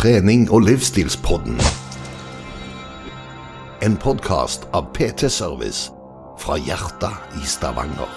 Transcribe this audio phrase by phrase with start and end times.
[0.00, 1.58] Trening og livsstilspodden.
[3.84, 5.90] En podkast av PT Service
[6.40, 8.08] fra hjertet i Stavanger.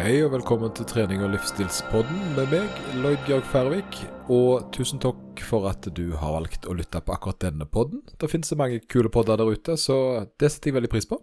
[0.00, 4.00] Hei og velkommen til trening og livsstilspodden med meg, Lloyd Georg Færvik.
[4.34, 8.02] Og tusen takk for at du har valgt å lytte på akkurat denne podden.
[8.18, 11.22] Det finnes så mange kule podder der ute, så det setter jeg veldig pris på.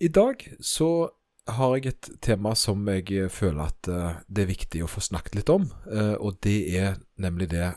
[0.00, 1.10] I dag så
[1.48, 5.40] har jeg et tema som jeg føler at uh, det er viktig å få snakket
[5.40, 5.68] litt om.
[5.86, 7.72] Uh, og det er nemlig det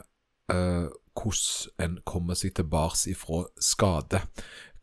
[0.53, 4.19] hvordan en kommer seg tilbake ifra skade.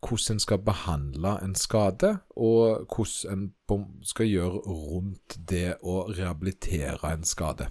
[0.01, 7.13] Hvordan en skal behandle en skade, og hvordan en skal gjøre rundt det å rehabilitere
[7.13, 7.69] en skade.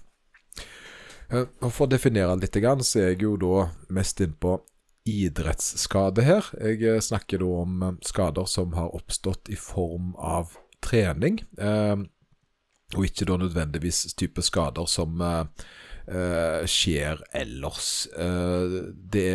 [1.30, 4.56] For å definere litt, så er jeg jo da mest innpå
[5.10, 6.48] idrettsskade her.
[6.60, 11.96] Jeg snakker da om skader som har oppstått i form av trening, eh,
[12.96, 15.44] og ikke da nødvendigvis type skader som eh,
[16.10, 18.08] eh, skjer ellers.
[19.12, 19.28] det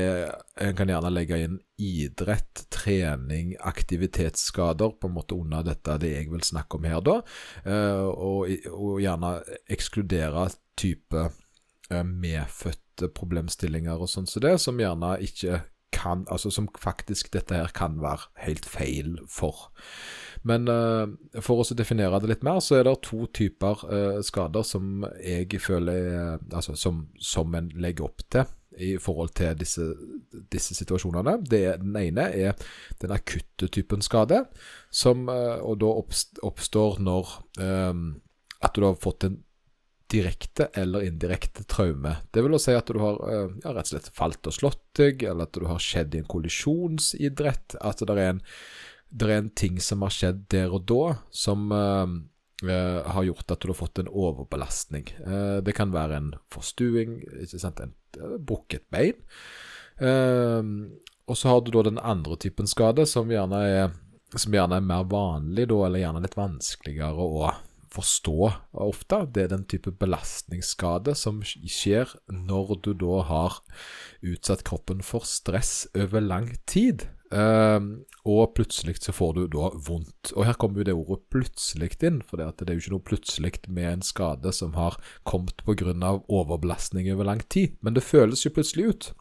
[0.59, 6.31] En kan gjerne legge inn idrett, trening, aktivitetsskader på en måte under dette det jeg
[6.31, 7.21] vil snakke om her, da.
[8.11, 9.37] og, og gjerne
[9.71, 10.49] ekskludere
[10.79, 11.29] type
[11.91, 15.61] medfødte problemstillinger og sånn som så det, som gjerne ikke
[15.95, 19.69] kan Altså som faktisk dette her kan være helt feil for.
[20.45, 21.07] Men uh,
[21.41, 25.61] for å definere det litt mer, så er det to typer uh, skader som jeg
[25.61, 29.85] føler uh, Altså som, som en legger opp til i forhold til disse,
[30.51, 31.37] disse situasjonene.
[31.47, 32.57] Det, den ene er
[32.99, 34.41] den akutte typen skade,
[34.91, 35.93] som og da
[36.43, 39.37] oppstår når at du har fått en
[40.11, 42.17] direkte eller indirekte traume.
[42.35, 45.47] Det vil si at du har ja, rett og slett falt og slått deg, eller
[45.47, 47.77] at du har skjedd i en kollisjonsidrett.
[47.79, 48.43] At det er en
[49.09, 52.05] det er en ting som har skjedd der og da, som uh,
[52.65, 55.07] uh, har gjort at du har fått en overbelastning.
[55.23, 57.95] Uh, det kan være en forstuing, ikke sant, en
[58.47, 59.19] brukket bein.
[61.25, 63.93] og så har du da den andre typen skade, som gjerne er,
[64.35, 67.53] som gjerne er mer vanlig, da, eller gjerne litt vanskeligere å
[67.95, 68.51] forstå
[68.85, 69.21] ofte.
[69.31, 73.59] Det er den type belastningsskade som skjer når du da har
[74.25, 77.07] utsatt kroppen for stress over lang tid.
[77.35, 80.31] Uh, og plutselig så får du da vondt.
[80.33, 83.53] Og her kommer jo det ordet 'plutselig' inn, for det, er jo ikke noe plutselig
[83.67, 86.21] med en skade som har kommet pga.
[86.29, 89.13] overbelastning over lang tid, men det føles jo plutselig ut.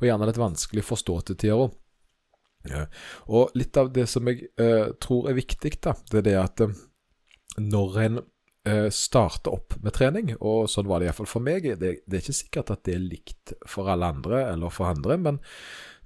[0.00, 1.74] Og gjerne litt vanskelig å forstå til tider òg.
[3.28, 6.62] Og litt av det som jeg eh, tror er viktig, da, det er det at
[6.64, 6.76] uh,
[7.60, 11.98] når en uh, starter opp med trening, og sånn var det iallfall for meg, det,
[12.06, 15.42] det er ikke sikkert at det er likt for alle andre eller for andre, men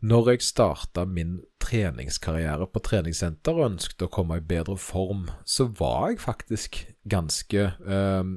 [0.00, 5.66] når jeg starta min treningskarriere på treningssenter og ønsket å komme i bedre form, så
[5.78, 8.30] var jeg faktisk ganske eh,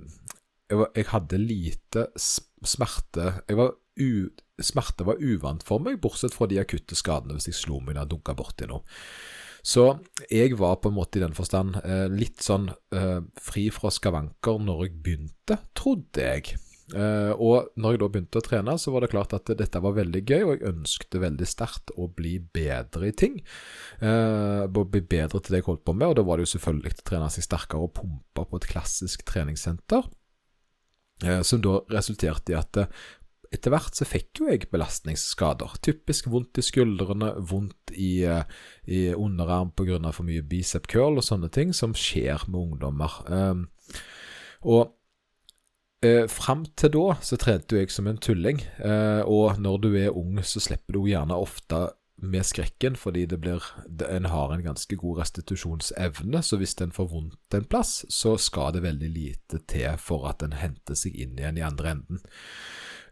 [0.72, 6.94] jeg, hadde lite smerte var u, Smerte var uvant for meg, bortsett fra de akutte
[6.98, 8.86] skadene hvis jeg slo meg eller dunka borti noe.
[9.66, 9.86] Så
[10.30, 14.62] jeg var på en måte i den forstand eh, litt sånn eh, fri fra skavanker
[14.62, 16.56] når jeg begynte, trodde jeg.
[16.92, 19.96] Uh, og når jeg da begynte å trene, så var det klart at dette var
[19.96, 23.40] veldig gøy, og jeg ønsket veldig sterkt å bli bedre i ting.
[24.04, 26.98] Uh, bli bedre til det jeg holdt på med, og da var det jo selvfølgelig
[26.98, 30.12] å trene seg sterkere og pumpe på et klassisk treningssenter.
[31.24, 32.84] Uh, som da resulterte i at
[33.52, 35.76] etter hvert så fikk jo jeg belastningsskader.
[35.84, 38.24] Typisk vondt i skuldrene, vondt i,
[38.88, 40.00] i underarm pga.
[40.16, 43.18] for mye bicep curl og sånne ting, som skjer med ungdommer.
[44.64, 44.96] og
[46.02, 50.16] Eh, Fram til da så trente jeg som en tulling, eh, og når du er
[50.18, 51.92] ung, så slipper du gjerne ofte
[52.22, 53.66] med skrekken, fordi det blir,
[54.10, 56.42] en har en ganske god restitusjonsevne.
[56.46, 60.46] Så hvis en får vondt en plass, så skal det veldig lite til for at
[60.46, 62.22] en henter seg inn igjen i andre enden.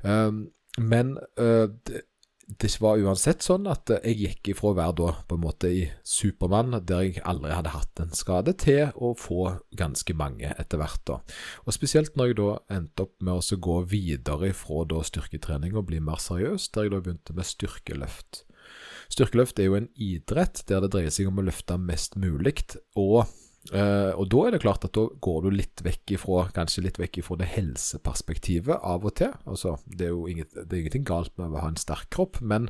[0.03, 0.44] Um,
[0.78, 2.05] men uh, det,
[2.49, 5.83] det var uansett sånn at jeg gikk ifra å være da på en måte i
[6.01, 11.03] Supermann, der jeg aldri hadde hatt en skade, til å få ganske mange etter hvert.
[11.05, 11.19] da.
[11.67, 12.49] Og Spesielt når jeg da
[12.79, 16.96] endte opp med å gå videre fra da styrketrening og bli mer seriøs, der jeg
[16.96, 18.43] da begynte med styrkeløft.
[19.13, 22.66] Styrkeløft er jo en idrett der det dreier seg om å løfte mest mulig,
[22.97, 23.29] og
[23.67, 26.97] Uh, og da er det klart at da går du litt vekk ifra, kanskje litt
[26.97, 29.34] vekk ifra det helseperspektivet av og til.
[29.52, 32.40] Altså, det er jo inget, det er ingenting galt med å ha en sterk kropp,
[32.40, 32.70] men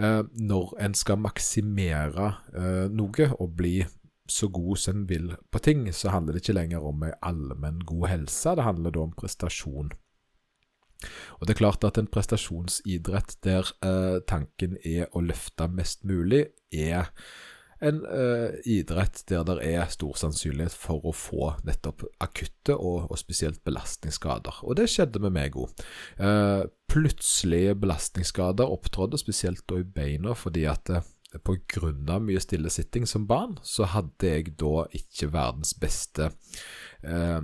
[0.00, 3.76] uh, når en skal maksimere uh, noe og bli
[4.30, 7.84] så god som en vil på ting, så handler det ikke lenger om ei allmenn
[7.84, 9.92] god helse, det handler da om prestasjon.
[11.36, 13.68] Og det er klart at en prestasjonsidrett der
[14.24, 17.12] tanken er å løfte mest mulig, er
[17.84, 23.20] en uh, idrett der det er stor sannsynlighet for å få nettopp akutte og, og
[23.20, 24.62] spesielt belastningsskader.
[24.64, 25.72] Og det skjedde med meg òg.
[26.20, 30.92] Uh, plutselige belastningsskader opptrådte spesielt da i beina fordi at
[31.42, 36.30] grunn av mye stillesitting som barn, så hadde jeg da ikke verdens beste
[37.02, 37.40] eh,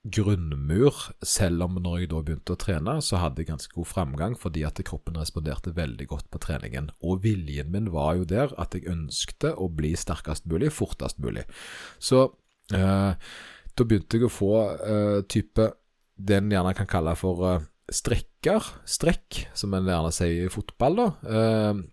[0.00, 4.36] grunnmur, selv om når jeg da begynte å trene, så hadde jeg ganske god framgang
[4.40, 6.88] fordi at kroppen responderte veldig godt på treningen.
[7.04, 11.44] Og viljen min var jo der at jeg ønskte å bli sterkest mulig, fortest mulig.
[12.00, 12.30] Så
[12.72, 15.68] eh, da begynte jeg å få eh, type
[16.20, 21.00] det en gjerne kan kalle for eh, strekker, strekk, som en gjerne sier i fotball,
[21.00, 21.08] da.
[21.28, 21.86] Eh,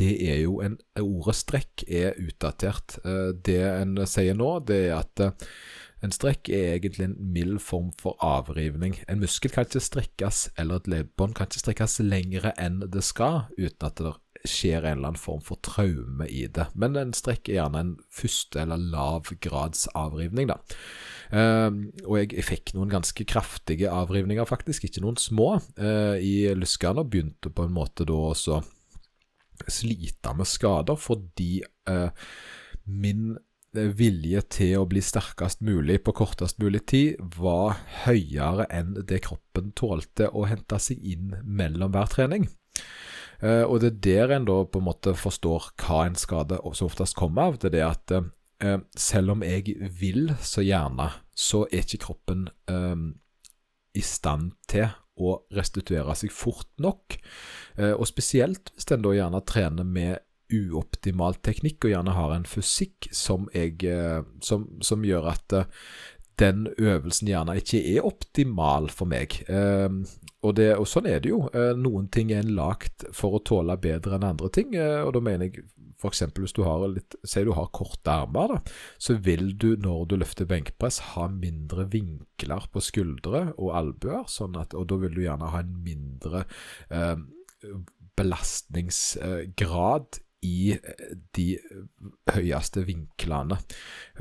[0.00, 2.96] det er jo en Ordet strekk er utdatert.
[3.04, 5.52] Eh, det en sier nå, det er at eh,
[6.02, 8.96] en strekk er egentlig en mild form for avrivning.
[9.08, 13.44] En muskel kan ikke strekkes, eller et leddbånd kan ikke strekkes lengre enn det skal,
[13.54, 16.66] uten at det skjer en eller annen form for traume i det.
[16.74, 20.58] Men en strekk er gjerne en første eller lav grads avrivning, da.
[21.30, 21.70] Uh,
[22.02, 27.14] og jeg, fikk noen ganske kraftige avrivninger, faktisk, ikke noen små, uh, i lyskene, og
[27.14, 28.58] begynte på en måte da også
[29.70, 32.10] slite med skader fordi uh,
[32.90, 38.94] min Eh, vilje til å bli sterkest mulig på kortest mulig tid var høyere enn
[39.08, 42.48] det kroppen tålte å hente seg inn mellom hver trening.
[43.42, 46.86] Uh, og det er der en da på en måte forstår hva en skade så
[46.86, 47.58] oftest kommer av.
[47.58, 52.46] Det er det at uh, selv om jeg vil så gjerne, så er ikke kroppen
[53.92, 57.16] i stand til å restituere seg fort nok.
[57.76, 60.20] og spesielt hvis en da gjerne trener med
[60.52, 65.86] uoptimal teknikk, og gjerne har en fysikk som, jeg, eh, som, som gjør at eh,
[66.40, 69.36] den øvelsen gjerne ikke er optimal for meg.
[69.48, 69.88] Eh,
[70.42, 71.44] og, det, og, sånn er det jo.
[71.54, 74.74] Eh, noen ting er en lagt for å tåle bedre enn andre ting.
[74.74, 75.66] Og da mener jeg
[76.02, 76.22] f.eks.
[76.34, 76.82] hvis du har
[77.54, 78.58] har korte armer, da,
[78.98, 84.56] så vil du når du løfter benkpress ha mindre vinkler på skuldre og albuer, sånn
[84.60, 86.44] at, og da vil du gjerne ha en mindre
[86.90, 87.16] eh,
[88.18, 90.06] belastningsgrad
[90.42, 91.02] i eh,
[91.36, 91.46] de
[92.34, 93.58] høyeste vinklene.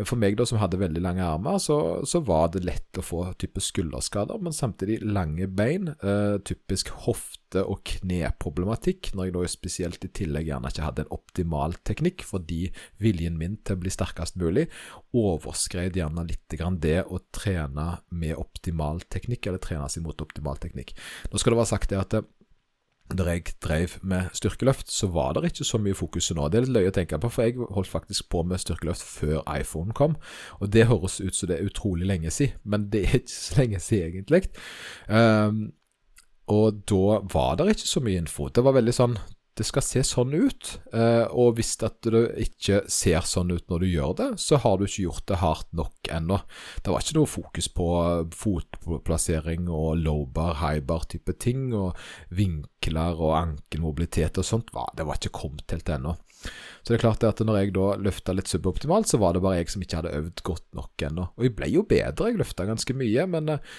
[0.03, 1.77] For meg da, som hadde veldig lange armer, så,
[2.07, 5.93] så var det lett å få type skulderskader, men samtidig lange bein.
[5.97, 11.15] Eh, typisk hofte- og kneproblematikk, når jeg da spesielt i tillegg gjerne ikke hadde en
[11.17, 12.61] optimal teknikk, fordi
[13.01, 14.69] viljen min til å bli sterkest mulig
[15.17, 16.39] overskred gjerne litt
[16.81, 20.93] det å trene med optimal teknikk, eller trene seg mot optimal teknikk.
[21.31, 22.15] Nå skal det være sagt det at
[23.17, 26.47] da jeg drev med styrkeløft, så var det ikke så mye fokus nå.
[26.49, 29.43] Det er litt løye å tenke på, for jeg holdt faktisk på med styrkeløft før
[29.51, 30.15] iPhone kom.
[30.59, 33.59] Og det høres ut som det er utrolig lenge siden, men det er ikke så
[33.61, 34.43] lenge siden egentlig.
[35.07, 35.61] Um,
[36.51, 38.49] og da var det ikke så mye info.
[38.49, 39.17] Det var veldig sånn
[39.59, 40.69] det skal se sånn ut.
[40.95, 41.91] Eh, og hvis det
[42.45, 45.69] ikke ser sånn ut når du gjør det, så har du ikke gjort det hardt
[45.75, 46.39] nok ennå.
[46.79, 47.87] Det var ikke noe fokus på
[48.37, 51.99] fotplassering og low-bar, high-bar type ting, og
[52.31, 54.71] vinkler og ankelmobilitet og sånt.
[54.95, 56.15] Det var ikke kommet helt ennå.
[56.81, 59.59] Så det er klart at når jeg da løfta litt suboptimalt, så var det bare
[59.59, 61.27] jeg som ikke hadde øvd godt nok ennå.
[61.35, 63.75] Og jeg ble jo bedre, jeg løfta ganske mye, men eh,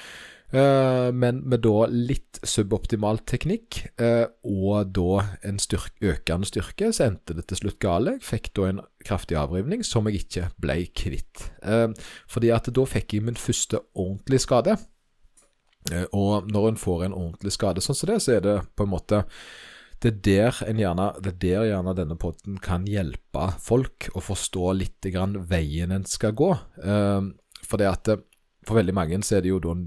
[0.53, 7.37] men med da litt suboptimal teknikk, uh, og da en styrk, økende styrke, så endte
[7.39, 8.17] det til slutt gale.
[8.19, 11.47] Jeg fikk da en kraftig avrivning som jeg ikke ble kvitt.
[11.65, 11.89] Uh,
[12.31, 14.77] fordi at da fikk jeg min første ordentlige skade.
[16.13, 18.93] og når en får en ordentlig skade sånn som det, så er det på en
[18.93, 19.25] måte
[20.03, 24.73] det er der, gjerne, det er der gjerne denne podden kan hjelpe folk å forstå
[24.75, 25.07] litt
[25.51, 26.51] veien en skal gå.
[27.63, 28.11] for at
[28.67, 29.87] for veldig mange så er det jo da en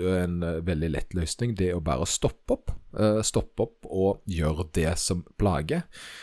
[0.00, 2.74] eh, veldig lett løsning, det er å bare stoppe opp.
[2.96, 5.82] Uh, stoppe opp og gjøre det som plager,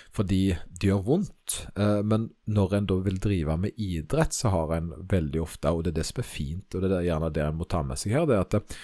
[0.09, 1.57] fordi det gjør vondt.
[1.77, 5.83] Uh, men når en da vil drive med idrett, så har en veldig ofte, og
[5.85, 8.01] det er det som er fint, og det er gjerne det en må ta med
[8.01, 8.77] seg her, det er at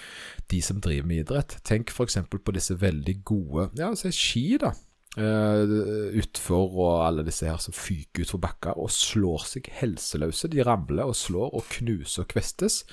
[0.54, 2.20] de som driver med idrett Tenk f.eks.
[2.30, 4.76] på disse veldig gode Ja, ski, da.
[5.18, 10.52] Uh, utfor og alle disse her som fyker utfor bakker og slår seg helseløse.
[10.54, 12.84] De ramler og slår og knuser og kvestes.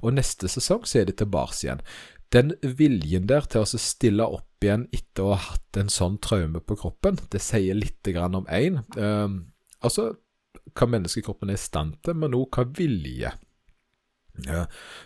[0.00, 1.84] Og neste sesong så er de tilbake igjen.
[2.32, 6.62] Den viljen der til å stille opp igjen etter å ha hatt en sånn traume
[6.64, 8.80] på kroppen, det sier litt om én.
[8.96, 9.38] Uh, ehm,
[9.84, 10.14] altså
[10.72, 13.34] hva menneskekroppen er i stand til, men òg hva vilje
[14.40, 14.62] ja,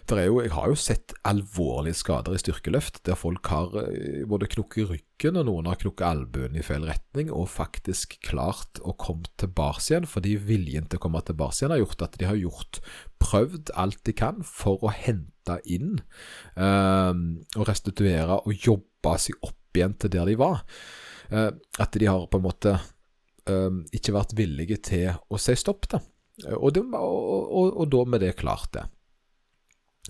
[0.07, 4.93] jo, jeg har jo sett alvorlige skader i styrkeløft, der folk har eh, både knukket
[4.93, 9.83] ryggen og noen har knukket albuen i feil retning, og faktisk klart å komme tilbake
[9.89, 12.81] igjen, fordi viljen til å komme tilbake igjen har gjort at de har gjort
[13.23, 15.97] prøvd alt de kan for å hente inn
[16.55, 17.13] eh,
[17.59, 20.63] og restituere og jobbe seg opp igjen til der de var.
[21.35, 21.51] Eh,
[21.83, 26.03] at de har på en måte eh, ikke vært villige til å si stopp, da.
[26.53, 28.83] Og, det, og, og, og da med det klart det.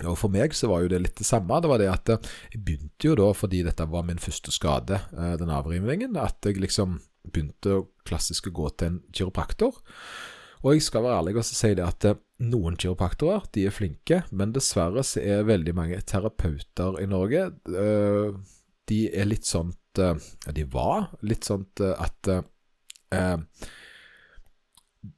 [0.04, 1.56] Og For meg så var jo det litt det samme.
[1.62, 2.10] Det var det at
[2.52, 5.00] Jeg begynte jo da, fordi dette var min første skade,
[5.40, 9.80] den avrivningen, at jeg liksom begynte klassisk å gå til en kiropraktor.
[10.64, 12.06] Og jeg skal være ærlig og si det at
[12.42, 18.98] noen kiropraktorer de er flinke, men dessverre så er veldig mange terapeuter i Norge De
[19.08, 22.32] er litt sånn De var litt sånn at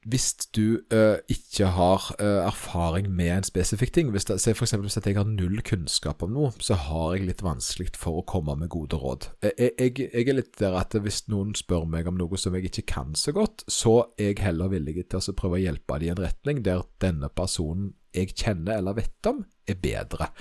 [0.09, 4.87] hvis du uh, ikke har uh, erfaring med en spesifikk ting hvis det, for eksempel,
[4.87, 8.55] hvis jeg har null kunnskap om noe, så har jeg litt vanskelig for å komme
[8.59, 9.29] med gode råd.
[9.45, 12.69] Jeg, jeg, jeg, er litt der at hvis noen spør meg om noe som jeg
[12.69, 16.09] ikke kan så godt, så er jeg heller villig til å prøve å hjelpe dem
[16.09, 20.31] i en retning der denne personen jeg kjenner eller vet om, er bedre.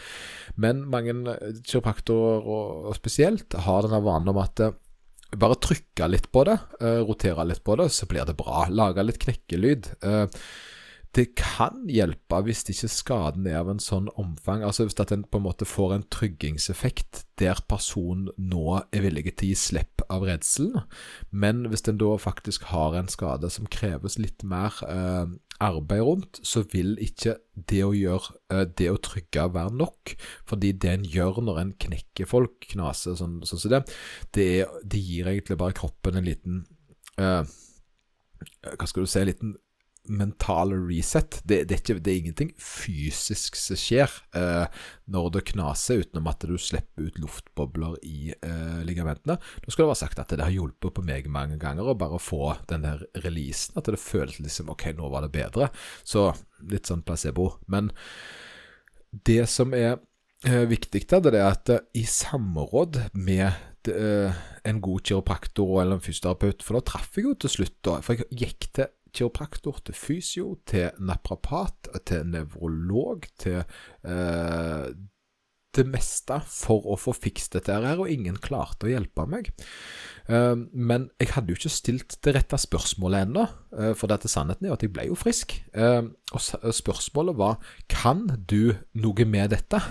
[0.56, 4.62] Men mange eh, kiropraktorer, og, og spesielt, har denne vanen om at
[5.37, 8.66] bare trykke litt på det, uh, rotere litt på det, så blir det bra.
[8.73, 9.90] Lage litt knekkelyd.
[10.04, 10.25] Uh,
[11.18, 15.25] det kan hjelpe hvis ikke skaden er av en sånn omfang, altså hvis at en
[15.26, 20.04] på en måte får en tryggingseffekt der personen nå er villig til å gi slipp
[20.08, 20.87] av redselen,
[21.30, 25.34] men hvis en da faktisk har en skade som kreves litt mer eh,
[25.64, 27.37] arbeid rundt, så vil ikke
[27.68, 30.14] det å gjøre eh, det å trygge være nok.
[30.48, 33.82] Fordi det en gjør når en knekker folk, knaser sånn, sånn som det,
[34.37, 36.60] det, er, det gir egentlig bare kroppen en liten
[37.18, 37.42] eh,
[38.70, 39.56] Hva skal du si, en liten
[40.08, 41.40] mental reset.
[41.44, 44.66] Det, det, er ikke, det, er ingenting fysisk som skjer eh,
[45.12, 49.38] når det knaser, utenom at du slipper ut luftbobler i eh, ligamentene.
[49.38, 52.20] Nå skulle det være sagt at det har hjulpet på meg mange ganger å bare
[52.22, 53.78] få den der releasen.
[53.78, 55.70] At det føles liksom OK, nå var det bedre.
[56.06, 56.30] Så
[56.68, 57.52] litt sånn placebo.
[57.70, 57.92] Men
[59.10, 59.98] det som er
[60.46, 63.48] eh, viktig, der, det er at eh, i samråd med
[63.88, 67.98] eh, en god kiropraktor eller en fysioterapeut, for da traff jeg jo til slutt, da,
[68.04, 74.90] for jeg gikk til kiropraktor, til fysio, til naprapat, til nevrolog, til eh,
[75.76, 79.50] det meste for å få fikst dette her, og ingen klarte å hjelpe meg.
[80.28, 83.44] Uh, men jeg hadde jo ikke stilt det rette spørsmålet ennå,
[83.76, 85.54] uh, for dette sannheten er at jeg ble jo frisk.
[85.76, 87.60] Uh, og spørsmålet var
[87.92, 89.82] kan du noe med dette?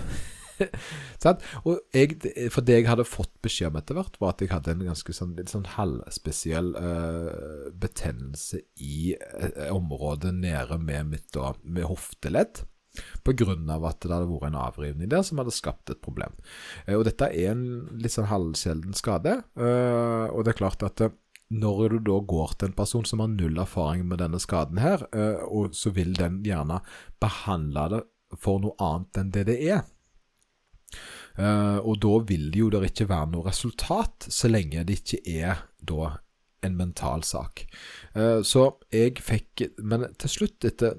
[1.66, 2.16] og jeg,
[2.52, 5.14] for det jeg hadde fått beskjed om etter hvert, var at jeg hadde en ganske
[5.14, 12.64] sånn, litt sånn halvspesiell uh, betennelse i uh, området nede med mitt da, med hofteledd.
[13.22, 16.34] På grunn av at det hadde vært en avrivning der som hadde skapt et problem.
[16.88, 17.64] Uh, og dette er en
[18.00, 21.08] litt sånn halvsjelden skade, og det er klart at
[21.48, 25.06] når du da går til en person som har null erfaring med denne skaden her,
[25.48, 26.82] og så vil den gjerne
[27.22, 28.02] behandle det
[28.36, 29.86] for noe annet enn det det er,
[31.38, 35.60] og da vil det jo der ikke være noe resultat, så lenge det ikke er
[35.78, 36.16] da
[36.62, 37.64] en mental sak.
[38.16, 40.98] Uh, så jeg fikk Men til slutt, etter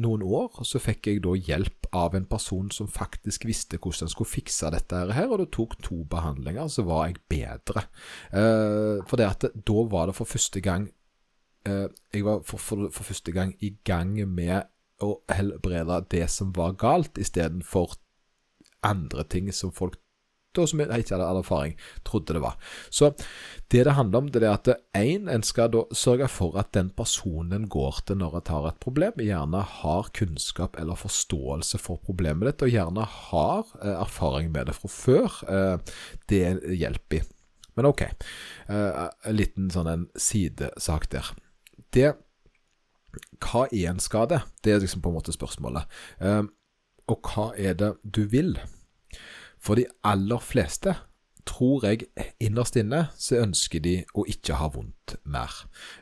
[0.00, 4.12] noen år, så fikk jeg da hjelp av en person som faktisk visste hvordan en
[4.12, 7.86] skulle fikse dette her, og det tok to behandlinger, så var jeg bedre.
[8.32, 10.92] Uh, for det at da var det for første gang
[11.66, 14.68] Jeg var for, for, for første gang i gang med
[15.02, 17.96] å helbrede det som var galt, istedenfor
[18.86, 19.98] andre ting som folk
[20.56, 21.76] da, som jeg ikke hadde erfaring,
[22.06, 22.56] trodde det var.
[22.90, 23.12] Så
[23.72, 26.90] det det handler om, det er at én, en skal da sørge for at den
[26.96, 32.48] personen går til når en har et problem, gjerne har kunnskap eller forståelse for problemet
[32.50, 35.40] ditt, og gjerne har eh, erfaring med det fra før.
[35.48, 35.96] Eh,
[36.30, 36.44] det
[36.76, 37.24] hjelper i.
[37.76, 41.34] Men ok, eh, en liten sånn en sidesak der.
[41.92, 42.14] Det
[43.40, 44.42] Hva er en skade?
[44.62, 45.88] Det er liksom på en måte spørsmålet.
[47.08, 48.58] Og hva er det du vil?
[49.66, 50.94] For de aller fleste,
[51.46, 52.00] tror jeg
[52.42, 55.50] innerst inne, så ønsker de å ikke ha vondt mer.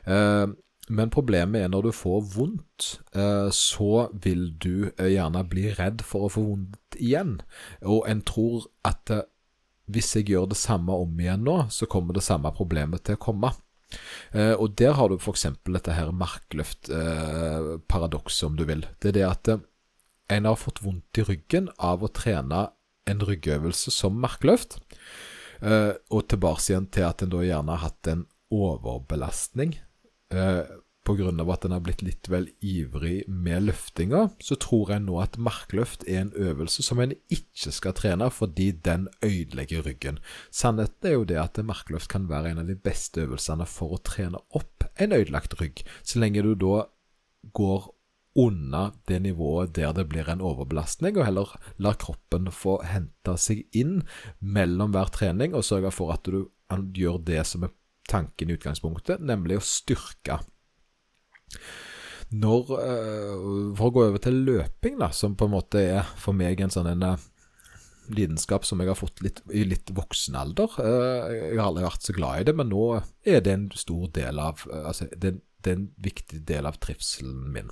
[0.09, 0.47] Eh,
[0.95, 2.81] men problemet er når du får vondt,
[3.17, 7.33] eh, så vil du eh, gjerne bli redd for å få vondt igjen.
[7.81, 9.11] Og en tror at
[9.85, 13.25] hvis jeg gjør det samme om igjen nå, så kommer det samme problemet til å
[13.27, 13.49] komme.
[14.35, 15.45] Og der har du f.eks.
[15.69, 18.83] dette her markløft-paradokset, om du vil.
[18.99, 19.45] Det er det at
[20.33, 22.69] en har fått vondt i ryggen av å trene
[23.09, 24.79] en ryggøvelse som markløft.
[25.63, 29.77] Uh, og tilbake igjen til at en da gjerne har hatt en overbelastning
[30.35, 30.65] uh,
[31.05, 31.29] pga.
[31.53, 36.05] at en har blitt litt vel ivrig med løftinga, så tror jeg nå at markløft
[36.09, 40.19] er en øvelse som en ikke skal trene fordi den ødelegger ryggen.
[40.51, 44.01] Sannheten er jo det at markløft kan være en av de beste øvelsene for å
[44.01, 46.85] trene opp en ødelagt rygg, så lenge du da
[47.53, 47.91] går
[48.35, 53.63] under det nivået der det blir en overbelastning, og heller la kroppen få hente seg
[53.71, 54.01] inn
[54.39, 56.49] mellom hver trening, og sørge for at du
[56.99, 57.73] gjør det som er
[58.09, 60.41] tanken i utgangspunktet, nemlig å styrke.
[62.35, 62.67] Når,
[63.77, 66.73] For å gå over til løping, da, som på en måte er for meg en
[66.73, 67.07] sånn en
[68.11, 70.75] lidenskap som jeg har fått litt, i litt voksen alder.
[70.77, 72.83] Jeg har aldri vært så glad i det, men nå
[73.25, 77.47] er det en stor del av altså, det, det er en viktig del av trivselen
[77.55, 77.71] min.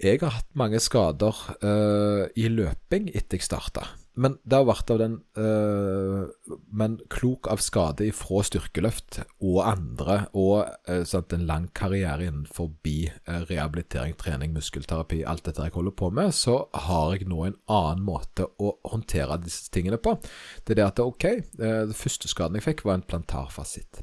[0.00, 3.84] Jeg har hatt mange skader uh, i løping etter jeg starta.
[4.18, 10.16] Men det har vært av den øh, Men klok av skade ifra styrkeløft og andre,
[10.34, 15.94] og øh, sant, en lang karriere innenfor uh, rehabilitering, trening, muskelterapi, alt dette jeg holder
[15.96, 20.16] på med, så har jeg nå en annen måte å håndtere disse tingene på.
[20.64, 21.26] Det er det at OK,
[21.60, 24.02] den første skaden jeg fikk, var en plantarfasitt.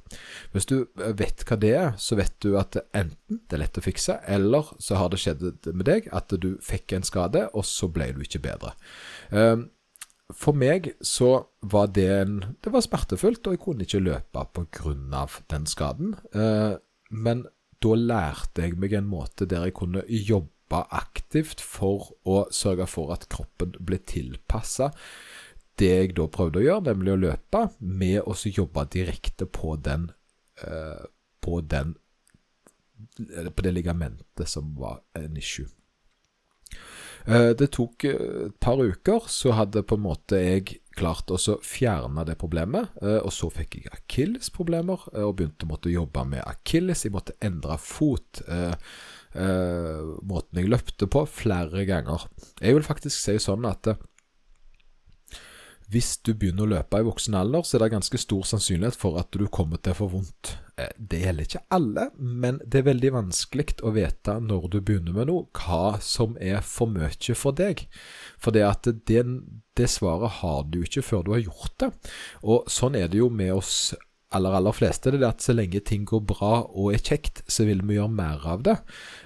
[0.53, 3.85] Hvis du vet hva det er, så vet du at enten det er lett å
[3.85, 7.89] fikse, eller så har det skjedd med deg at du fikk en skade, og så
[7.91, 8.73] ble du ikke bedre.
[9.31, 9.67] Um,
[10.33, 15.27] for meg så var det en Det var smertefullt, og jeg kunne ikke løpe pga.
[15.49, 16.15] den skaden.
[16.33, 16.77] Eh,
[17.11, 17.45] men
[17.79, 23.13] da lærte jeg meg en måte der jeg kunne jobbe aktivt for å sørge for
[23.13, 24.91] at kroppen ble tilpassa
[25.77, 30.09] det jeg da prøvde å gjøre, nemlig å løpe, med å jobbe direkte på den
[30.63, 31.05] eh,
[31.41, 31.95] på den
[33.53, 35.67] på det ligamentet som var en issue.
[37.27, 41.37] Eh, det tok eh, et par uker, så hadde på en måte jeg klart å
[41.61, 42.93] fjerne det problemet.
[43.01, 47.05] Eh, og så fikk jeg akillesproblemer og begynte å måtte jobbe med akilles.
[47.05, 48.43] Jeg måtte endre fot.
[49.37, 52.23] måten jeg løpte på, flere ganger.
[52.61, 53.91] Jeg vil faktisk si sånn at
[55.91, 59.19] hvis du begynner å løpe i voksen alder, så er det ganske stor sannsynlighet for
[59.21, 60.57] at du kommer til å få vondt.
[60.75, 65.15] Eh, det gjelder ikke alle, men det er veldig vanskelig å vite når du begynner
[65.15, 67.85] med noe, hva som er for mye for deg.
[68.35, 69.23] For det at det,
[69.79, 71.93] det svaret har du ikke før du har gjort det.
[72.43, 73.95] Og sånn er det jo med oss
[74.35, 75.13] aller, aller fleste.
[75.13, 78.11] Det er at så lenge ting går bra og er kjekt, så vil vi gjøre
[78.11, 78.75] mer av det.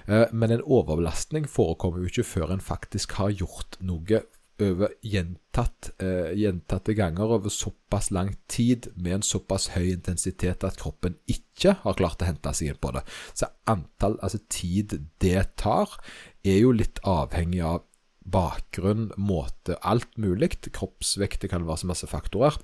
[0.06, 4.22] Eh, men en overbelastning forekommer jo ikke før en faktisk har gjort noe
[4.62, 10.78] over gjentatt, eh, gjentatte ganger over såpass lang tid med en såpass høy intensitet at
[10.80, 13.04] kroppen ikke har klart å hente seg inn på det.
[13.34, 15.98] Så antall, altså tid det tar,
[16.44, 17.82] er jo litt avhengig av
[18.24, 20.54] bakgrunn, måte, alt mulig.
[20.72, 22.56] Kroppsvekt, det kan være så masse faktorer.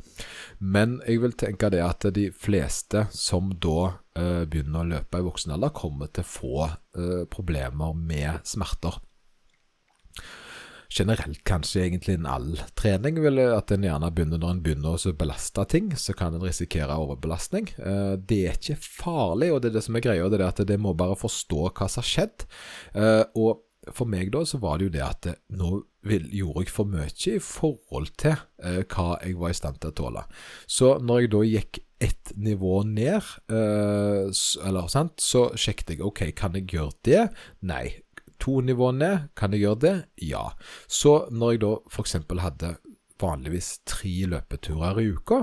[0.58, 5.26] Men jeg vil tenke det at de fleste som da eh, begynner å løpe i
[5.26, 9.00] voksen alder, kommer til å få eh, problemer med smerter
[10.88, 15.14] generelt kanskje egentlig en all trening, vil at en gjerne begynner når en begynner å
[15.20, 17.68] belaste ting, så kan en risikere overbelastning.
[17.76, 20.64] Eh, det er ikke farlig, og det er det som er greia, det er at
[20.68, 22.46] det må bare forstå hva som har skjedd.
[22.96, 25.74] Eh, og for meg da, så var det jo det at nå
[26.08, 29.98] gjorde jeg for mye i forhold til eh, hva jeg var i stand til å
[30.00, 30.24] tåle.
[30.64, 36.54] Så når jeg da gikk ett nivå ned, eller sant, så sjekket jeg ok, kan
[36.54, 37.24] jeg gjøre det?
[37.66, 37.88] Nei
[38.40, 39.96] to nivåer ned, kan jeg gjøre det?
[40.22, 40.44] Ja.
[40.86, 42.16] Så når jeg da f.eks.
[42.44, 42.76] hadde
[43.18, 45.42] vanligvis tre løpeturer i uka,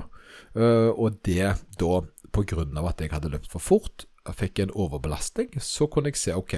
[0.56, 2.02] øh, og det da
[2.36, 2.66] pga.
[2.88, 6.54] at jeg hadde løpt for fort, fikk en overbelastning, så kunne jeg se OK,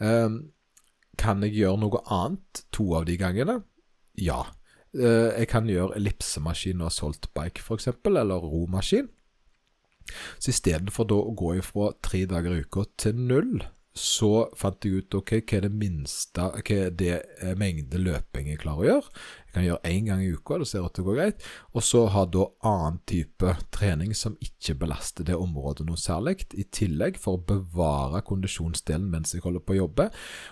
[0.00, 0.30] øh,
[1.18, 3.62] kan jeg gjøre noe annet to av de gangene?
[4.18, 4.44] Ja.
[4.94, 9.08] Øh, jeg kan gjøre ellipsemaskin og saltbike f.eks., eller romaskin.
[10.38, 13.58] Så istedenfor da å gå ifra tre dager i uka til null,
[13.98, 18.52] så fant jeg ut ok, hva er det minste Hva er det eh, mengde løping
[18.52, 19.12] jeg klarer å gjøre.
[19.48, 21.44] Jeg kan gjøre én gang i uka, det ser ut til å gå greit.
[21.72, 26.66] Og så ha da annen type trening som ikke belaster det området noe særlig, i
[26.68, 30.10] tillegg for å bevare kondisjonsdelen mens jeg holder på å jobbe.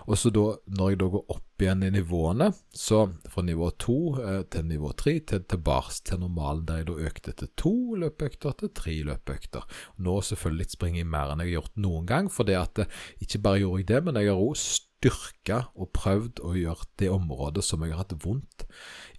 [0.09, 0.47] Og så da,
[0.79, 4.93] når jeg da går opp igjen i nivåene, så fra nivå to eh, til nivå
[4.97, 9.69] tre, til tilbake til normalen, der jeg da økte til to løpeøkter til tre løpeøkter.
[10.05, 13.01] Nå selvfølgelig springer jeg mer enn jeg har gjort noen gang, for det at eh,
[13.25, 17.11] ikke bare gjorde jeg det, men jeg har også styrka og prøvd å gjøre det
[17.13, 18.67] området som jeg har hatt vondt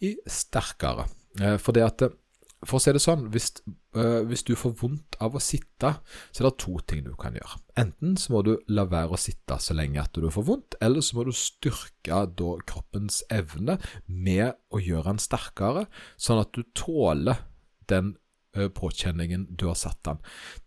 [0.04, 1.08] i, sterkere.
[1.39, 2.15] Eh, for det at eh,
[2.65, 3.52] for å si det sånn, hvis,
[3.95, 5.91] øh, hvis, du får vondt av å sitte,
[6.34, 7.60] så er det to ting du kan gjøre.
[7.78, 11.06] Enten så må du la være å sitte så lenge at du får vondt, eller
[11.06, 13.78] så må du styrke da kroppens evne
[14.10, 15.86] med å gjøre den sterkere,
[16.17, 17.45] sånn at du tåler
[17.93, 18.15] den
[18.73, 20.17] påkjenningen du har satt den.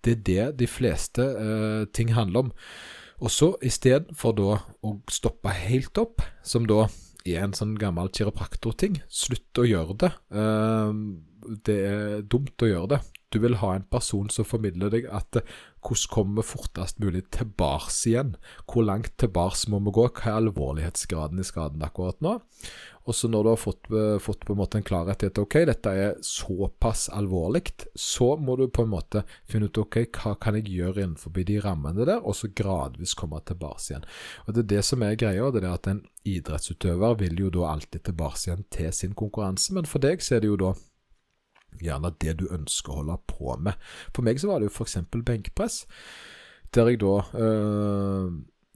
[0.07, 2.53] Det er det de fleste øh, ting handler om.
[3.21, 6.87] Og så istedenfor da å stoppe helt opp, som da
[7.29, 10.11] er en sånn gammel kiropraktorting, slutt å gjøre det.
[10.33, 11.21] Uh,
[11.69, 13.01] det er dumt å gjøre det.
[13.31, 17.23] Du vil ha en person som formidler deg at eh, hvordan kommer vi fortest mulig
[17.33, 18.33] tilbake igjen?
[18.67, 20.09] Hvor langt tilbake må vi gå?
[20.11, 22.41] Hva er alvorlighetsgraden i skaden akkurat nå?
[23.09, 25.39] Og så når du har fått, eh, fått, på en måte en klarhet i at
[25.39, 30.35] ok, dette er såpass alvorlig, så må du på en måte finne ut ok, hva
[30.43, 34.07] kan jeg gjøre innenfor de rammene der, og så gradvis komme tilbake igjen.
[34.47, 37.73] Og Det er det som er greia, det er at en idrettsutøver vil jo da
[37.73, 40.75] alltid tilbake igjen til sin konkurranse, men for deg så er det jo da
[41.81, 43.91] gjerne det du ønsker å holde på med.
[44.15, 44.99] For meg så var det jo f.eks.
[45.13, 45.85] benkpress,
[46.75, 48.31] der jeg da øh,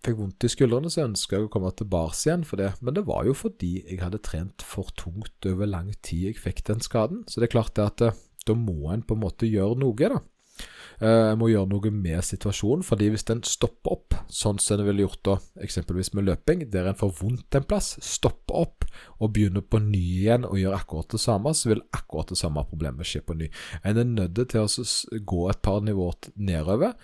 [0.04, 2.74] fikk vondt i skuldrene, så ønska jeg å komme tilbake igjen for det.
[2.84, 6.64] Men det var jo fordi jeg hadde trent for tungt over lang tid jeg fikk
[6.68, 7.24] den skaden.
[7.28, 9.96] Så det er klart det at øh, da må en på en måte gjøre noe,
[9.96, 10.20] da.
[11.00, 14.88] Eh, jeg må gjøre noe med situasjonen, fordi hvis den stopper opp, sånn som den
[14.88, 19.32] ville gjort da, eksempelvis med løping, der en får vondt en plass, stopper opp og
[19.34, 23.08] begynner på ny igjen og gjør akkurat det samme, så vil akkurat det samme problemet
[23.08, 23.50] skje på ny.
[23.82, 26.94] En er nødt til å gå et par nivåer nedover,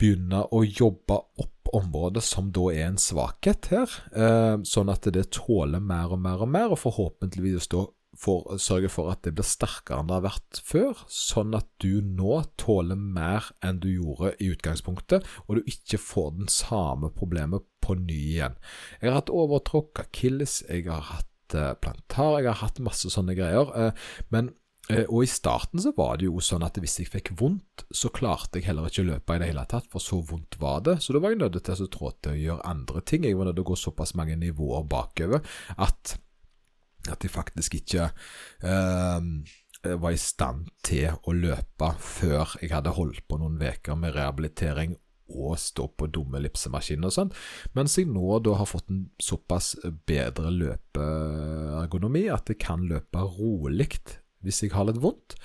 [0.00, 5.28] begynne å jobbe opp området som da er en svakhet her, eh, sånn at det
[5.36, 7.84] tåler mer og mer og mer, og forhåpentligvis da
[8.18, 12.00] for, sørge for at det blir sterkere enn det har vært før, sånn at du
[12.04, 17.66] nå tåler mer enn du gjorde i utgangspunktet, og du ikke får den samme problemet
[17.84, 18.56] på ny igjen.
[19.00, 23.36] Jeg har hatt overtråkk, akilles, jeg har hatt eh, plantar, jeg har hatt masse sånne
[23.38, 23.70] greier.
[23.78, 24.52] Eh, men
[24.90, 28.12] eh, og i starten så var det jo sånn at hvis jeg fikk vondt, så
[28.14, 30.98] klarte jeg heller ikke å løpe i det hele tatt, for så vondt var det.
[31.00, 33.24] Så da var jeg nødt til å trå til å gjøre andre ting.
[33.24, 35.46] Jeg var nødt til å gå såpass mange nivåer bakover
[35.78, 36.18] at
[37.08, 38.10] at de faktisk ikke
[38.66, 39.28] eh,
[39.80, 44.98] var i stand til å løpe før jeg hadde holdt på noen uker med rehabilitering
[45.30, 47.34] og stå på dumme lipsemaskiner og sånn,
[47.78, 49.76] mens jeg nå da har fått en såpass
[50.08, 53.92] bedre løpeergonomi at jeg kan løpe rolig
[54.42, 55.36] hvis jeg har litt vondt.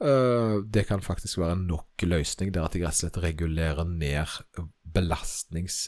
[0.00, 4.40] Uh, det kan faktisk være nok løsning der at jeg rett og slett regulerer ned
[4.96, 5.86] belastnings...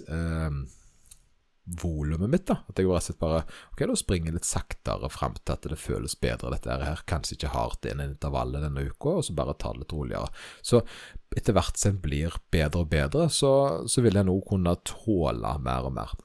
[1.65, 2.47] Volumet mitt.
[2.47, 5.69] da, At jeg rett og slett bare ok, da springer litt saktere fram til at
[5.71, 7.05] det føles bedre, dette her.
[7.07, 10.33] Kanskje ikke hardt inn i intervallet denne uka, og så bare ta det litt roligere.
[10.67, 10.83] Så
[11.37, 13.53] etter hvert som en blir bedre og bedre, så,
[13.87, 16.17] så vil en òg kunne tåle mer og mer.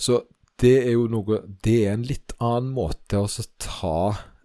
[0.00, 0.22] Så
[0.60, 3.28] det er jo noe Det er en litt annen måte å
[3.60, 3.98] ta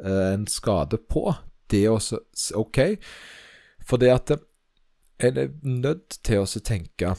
[0.03, 1.29] eh, en skade på.
[1.71, 2.19] Det er også
[2.59, 2.79] OK,
[3.87, 4.35] for det at
[5.21, 7.13] en er nødt til å tenke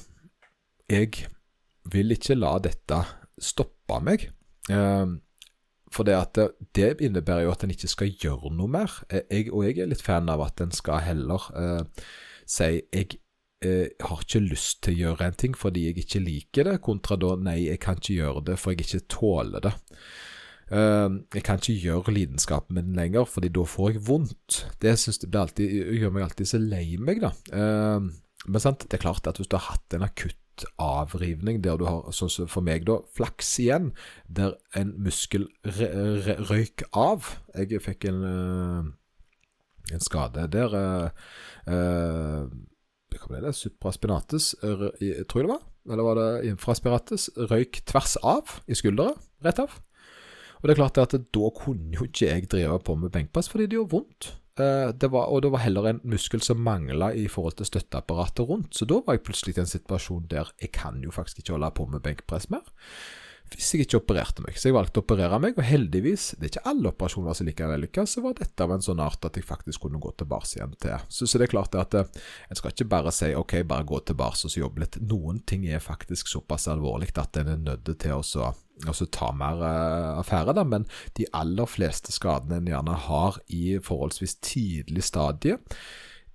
[0.90, 1.28] Jeg
[1.90, 3.00] vil ikke la dette
[3.42, 4.28] stoppe meg.
[4.70, 5.14] Eh,
[5.92, 8.94] for det, at det, det, innebærer jo at en ikke skal gjøre noe mer.
[9.10, 12.04] Eh, jeg, og jeg er litt fan av at en skal heller eh,
[12.48, 13.18] si jeg
[13.64, 17.18] eh, har ikke lyst til å gjøre en ting fordi jeg ikke liker det, kontra
[17.20, 19.74] da nei, jeg kan ikke gjøre det for jeg ikke tåler det.
[20.72, 24.60] Uh, jeg kan ikke gjøre lidenskapen min lenger, fordi da får jeg vondt.
[24.80, 27.28] Det jeg alltid, gjør meg alltid så lei meg, da.
[27.52, 28.06] Uh,
[28.48, 30.38] men sant, det er klart at hvis du har hatt en akutt
[30.80, 33.92] avrivning, der du har, sånn som for meg, da, flaks igjen,
[34.28, 37.34] der en muskel røyk av.
[37.56, 42.46] Jeg fikk en, eh, en skade der uh,
[43.12, 43.54] Hva ble det?
[43.58, 45.64] Supraspinatus, tror jeg det var?
[45.90, 47.28] Eller var det infraspiratus?
[47.50, 49.80] Røyk tvers av i skulderen, rett av.
[50.62, 53.66] Og det er klart at da kunne jo ikke jeg drive på med benkpress fordi
[53.66, 54.30] det gjør vondt.
[54.60, 58.74] Eh, var, og det var heller en muskel som mangla i forhold til støtteapparatet rundt.
[58.76, 61.70] Så da var jeg plutselig i en situasjon der jeg kan jo faktisk ikke holde
[61.78, 62.66] på med benkpress mer.
[63.52, 64.56] Hvis jeg ikke opererte meg.
[64.56, 67.68] Så jeg valgte å operere meg, og heldigvis, det er ikke alle operasjoner som like
[67.68, 70.72] vellykka, så var dette av en sånn art at jeg faktisk kunne gå tilbake igjen
[70.80, 70.96] til.
[71.12, 74.00] Så, så det er klart at eh, en skal ikke bare si ok, bare gå
[74.08, 75.00] tilbake og jobbe litt.
[75.04, 78.52] Noen ting er faktisk såpass alvorlig at en er nødt til å så
[78.88, 80.86] altså ta mer uh, affære, da, men
[81.18, 85.58] de aller fleste skadene en gjerne har i forholdsvis tidlig stadie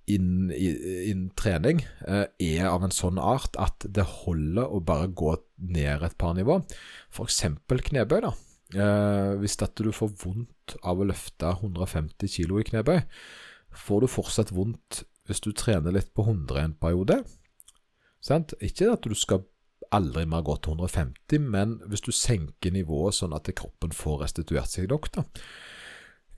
[0.08, 5.34] innen, inn trening, uh, er av en sånn art at det holder å bare gå
[5.58, 6.60] ned et par nivå.
[7.12, 7.44] F.eks.
[7.68, 8.20] knebøy.
[8.26, 8.32] da.
[8.76, 12.98] Uh, hvis at du får vondt av å løfte 150 kg i knebøy,
[13.72, 17.22] får du fortsatt vondt hvis du trener litt på 100 en periode.
[18.24, 18.54] Sant?
[18.64, 19.44] Ikke at du skal
[19.94, 24.72] aldri mer gå til 150, men hvis du senker nivået sånn at kroppen får restituert
[24.72, 25.24] seg nok, da.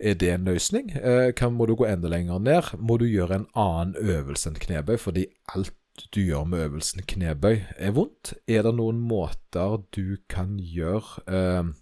[0.01, 0.95] Er det en løsning?
[0.97, 2.73] Eh, kan, må du gå enda lenger ned?
[2.81, 5.75] Må du gjøre en annen øvelse enn knebøy, fordi alt
[6.15, 8.33] du gjør med øvelsen knebøy er vondt?
[8.49, 11.73] Er det noen måter du kan gjøre eh,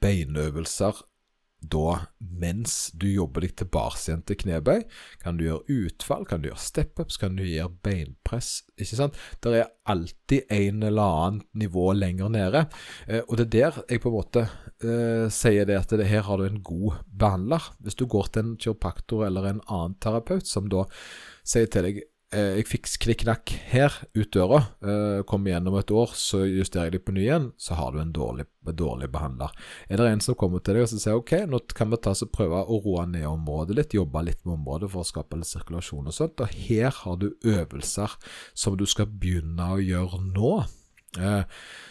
[0.00, 1.04] beinøvelser
[1.70, 4.84] da mens du jobber deg tilbake igjen til knebøy.
[5.22, 8.62] Kan du gjøre utfall, kan du gjøre step-ups, kan du gjøre beinpress.
[8.78, 9.18] ikke sant?
[9.44, 12.64] Det er alltid en eller annen nivå lenger nede.
[13.08, 16.26] Eh, og det er der jeg på en måte eh, sier det at det her
[16.28, 17.70] har du en god behandler.
[17.84, 20.86] Hvis du går til en kiropraktor eller en annen terapeut som da
[21.44, 24.60] sier til deg jeg fikk klikk-knakk her ut døra.
[24.84, 27.48] Eh, kommer gjennom et år, så justerer jeg det på ny igjen.
[27.60, 29.54] Så har du en dårlig, dårlig behandler.
[29.88, 32.28] Er det en som kommer til deg og sier ok, nå kan vi ta så
[32.30, 36.10] prøve å roe ned området litt, jobbe litt med området for å skape litt sirkulasjon
[36.10, 38.16] og sånt, og her har du øvelser
[38.54, 40.56] som du skal begynne å gjøre nå.
[41.18, 41.42] Eh,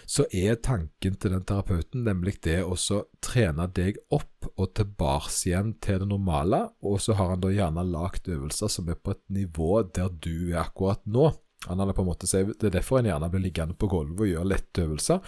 [0.06, 2.76] så er tanken til den terapeuten nemlig det å
[3.24, 7.86] trene deg opp og tilbake igjen til det normale, og så har han da gjerne
[7.88, 11.32] lagd øvelser som er på et nivå der du er akkurat nå.
[11.70, 14.26] Han hadde på en måte sagt, Det er derfor en gjerne blir liggende på gulvet
[14.26, 15.24] og gjøre lette øvelser.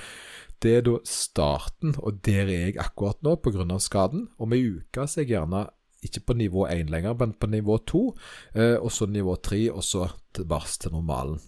[0.60, 3.80] Det er da starten, og der er jeg akkurat nå pga.
[3.80, 4.28] skaden.
[4.40, 5.68] Om ei uke så er jeg gjerne
[6.04, 8.18] ikke på nivå 1 lenger, men på nivå 2,
[8.56, 11.40] eh, og så nivå 3, og så tilbake til normalen.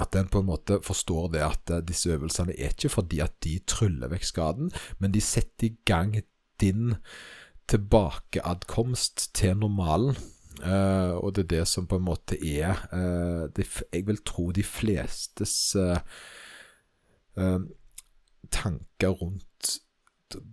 [0.00, 3.34] At en på en måte forstår det at eh, disse øvelsene er ikke fordi at
[3.44, 6.16] de tryller vekk skaden, men de setter i gang
[6.60, 6.94] din
[7.70, 10.16] tilbakeadkomst til normalen.
[10.62, 14.50] Uh, og det er det som på en måte er uh, det, Jeg vil tro
[14.54, 15.96] de flestes uh,
[18.52, 19.72] tanker rundt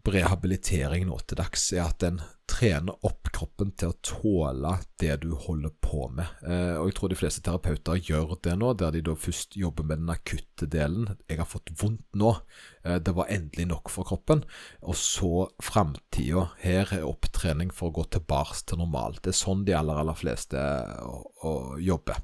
[0.08, 5.32] rehabilitering nå til dags, er at en trener opp kroppen til å tåle det du
[5.48, 6.28] holder på med.
[6.44, 9.88] Eh, og jeg tror de fleste terapeuter gjør det nå, der de da først jobber
[9.88, 11.16] med den akutte delen.
[11.28, 12.36] 'Jeg har fått vondt nå.
[12.84, 14.46] Eh, det var endelig nok for kroppen.'
[14.84, 16.50] Og så framtida.
[16.60, 19.24] Her er opptrening for å gå tilbake til normalt.
[19.24, 20.60] Det er sånn de aller, aller fleste
[21.06, 22.20] å, å jobber.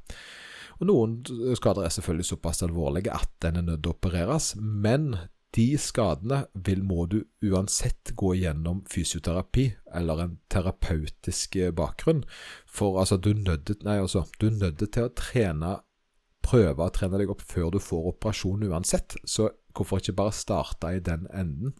[0.80, 1.21] Og Noen
[1.56, 5.15] skader er selvfølgelig såpass alvorlige at den er nødt til å opereres, men
[5.55, 12.25] de skadene vil, må du uansett gå gjennom fysioterapi eller en terapeutisk bakgrunn.
[12.67, 15.77] For altså, du er nødt altså, til å trene
[16.45, 19.17] prøve å trene deg opp før du får operasjon uansett.
[19.25, 21.75] Så hvorfor ikke bare starte i den enden?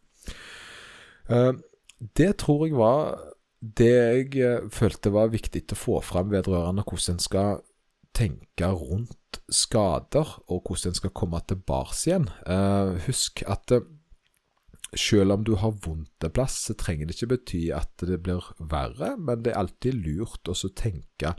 [1.29, 1.53] Uh,
[2.17, 3.15] det tror jeg var
[3.59, 7.63] det jeg uh, følte var viktig å få fram vedrørende hvordan en skal
[8.15, 9.17] tenke rundt
[9.52, 12.30] skader, og hvordan en skal komme tilbake igjen.
[12.48, 13.86] Uh, husk at uh,
[14.95, 18.45] selv om du har vondt en plass, så trenger det ikke bety at det blir
[18.60, 21.36] verre, men det er alltid lurt å tenke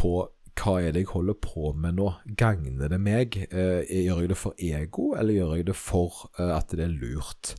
[0.00, 0.14] på
[0.60, 2.08] hva er det jeg holder på med nå?
[2.36, 3.38] Gagner det meg?
[3.54, 7.54] Uh, gjør jeg det for ego, eller gjør jeg det for at det er lurt?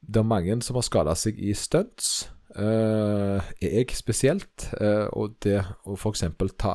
[0.00, 2.28] det er mange som har skada seg i stunts.
[2.50, 6.24] Uh, jeg spesielt, uh, og det å f.eks.
[6.58, 6.72] Ta,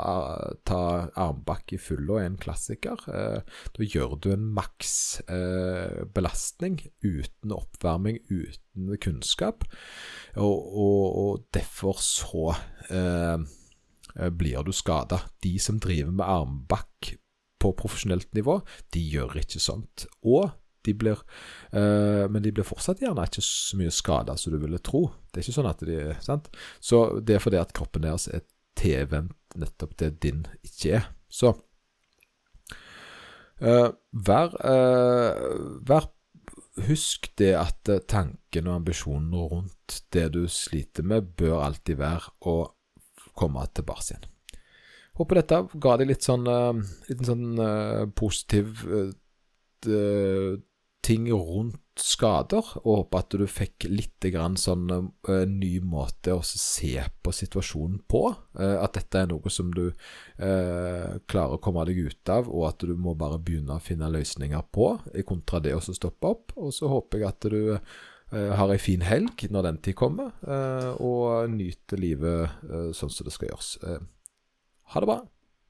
[0.64, 0.80] ta
[1.20, 3.02] armbakk i fulla er en klassiker.
[3.10, 3.42] Uh,
[3.76, 4.96] da gjør du en maks
[6.16, 9.66] belastning uten oppvarming, uten kunnskap,
[10.36, 12.56] og, og, og derfor så
[14.36, 15.22] blir du skada.
[15.44, 17.16] De som driver med armbakk
[17.60, 18.60] på profesjonelt nivå,
[18.94, 20.06] de gjør ikke sånt.
[20.24, 20.54] Og
[20.86, 21.22] de blir,
[21.76, 25.08] uh, men de blir fortsatt gjerne ikke så mye skada som du ville tro.
[25.30, 26.50] Det er ikke sånn at de sant?
[26.80, 28.46] Så det er fordi at kroppen deres er
[28.80, 31.08] tilvendt nettopp det din ikke er.
[31.32, 31.54] Så
[33.64, 36.12] uh, vær, uh, vær
[36.86, 42.56] Husk det at tanken og ambisjonen rundt det du sliter med, bør alltid være å
[43.40, 44.26] komme tilbake igjen.
[45.16, 46.44] Håper dette ga deg litt sånn,
[47.08, 47.46] litt sånn
[48.20, 48.84] positiv
[51.06, 56.42] ting rundt skader, og håper at du fikk litt grann sånn uh, ny måte å
[56.44, 58.24] se på situasjonen på.
[58.58, 62.68] Uh, at dette er noe som du uh, klarer å komme deg ut av, og
[62.72, 64.90] at du må bare begynne å finne løsninger på,
[65.30, 66.58] kontra det å stoppe opp.
[66.60, 67.62] Og så håper jeg at du
[68.36, 70.34] har ei en fin helg når den tid kommer,
[71.00, 72.66] og nyter livet
[72.98, 73.70] sånn som det skal gjøres.
[74.92, 75.20] ha det bra.